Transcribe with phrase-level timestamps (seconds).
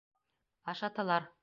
[0.73, 1.33] Ашаталар.